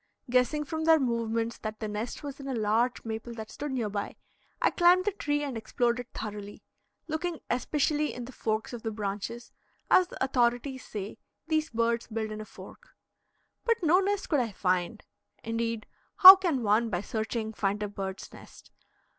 Guessing 0.31 0.63
from 0.63 0.85
their 0.85 0.99
movements 0.99 1.59
that 1.59 1.79
the 1.79 1.87
nest 1.87 2.23
was 2.23 2.39
in 2.39 2.47
a 2.47 2.55
large 2.55 3.05
maple 3.05 3.35
that 3.35 3.51
stood 3.51 3.71
near 3.71 3.87
by, 3.87 4.15
I 4.59 4.71
climbed 4.71 5.05
the 5.05 5.11
tree 5.11 5.43
and 5.43 5.55
explored 5.55 5.99
it 5.99 6.07
thoroughly, 6.11 6.63
looking 7.07 7.39
especially 7.51 8.11
in 8.11 8.25
the 8.25 8.31
forks 8.31 8.73
of 8.73 8.81
the 8.81 8.89
branches, 8.89 9.51
as 9.91 10.07
the 10.07 10.23
authorities 10.23 10.83
say 10.83 11.19
these 11.49 11.69
birds 11.69 12.07
build 12.07 12.31
in 12.31 12.41
a 12.41 12.45
fork. 12.45 12.95
But 13.63 13.77
no 13.83 13.99
nest 13.99 14.27
could 14.27 14.39
I 14.39 14.53
find. 14.53 15.03
Indeed, 15.43 15.85
how 16.15 16.35
can 16.35 16.63
one 16.63 16.89
by 16.89 17.01
searching 17.01 17.53
find 17.53 17.83
a 17.83 17.87
bird's 17.87 18.33
nest? 18.33 18.71